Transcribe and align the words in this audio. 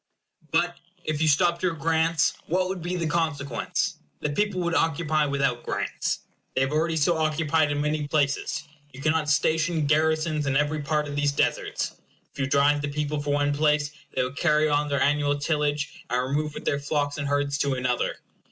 But 0.49 0.77
if 1.05 1.21
you 1.21 1.27
stopped 1.27 1.61
your 1.61 1.75
grants, 1.75 2.33
what 2.47 2.67
would 2.67 2.81
be 2.81 2.95
the 2.95 3.05
consequence? 3.05 3.99
The 4.19 4.31
people 4.31 4.59
would 4.61 4.73
occupy 4.73 5.27
without 5.27 5.61
grants. 5.61 6.21
They 6.55 6.61
have 6.61 6.71
already 6.71 6.97
so 6.97 7.17
occupied 7.19 7.71
in 7.71 7.81
many 7.81 8.07
places. 8.07 8.67
You 8.93 8.99
cannot 8.99 9.29
station 9.29 9.85
garrisons 9.85 10.47
in 10.47 10.57
every 10.57 10.81
part 10.81 11.07
of 11.07 11.15
these 11.15 11.31
deserts. 11.31 11.97
If 12.33 12.39
you 12.39 12.47
drive 12.47 12.81
the 12.81 12.87
people 12.87 13.21
from 13.21 13.33
one 13.33 13.53
place, 13.53 13.91
they 14.15 14.23
will 14.23 14.31
carry 14.33 14.67
on 14.67 14.89
their 14.89 15.01
annual 15.03 15.37
tillage, 15.37 16.03
and 16.09 16.19
remove 16.29 16.55
with 16.55 16.65
their 16.65 16.79
flocks 16.79 17.19
and 17.19 17.27
herds 17.27 17.59
to 17.59 17.75
another. 17.75 18.15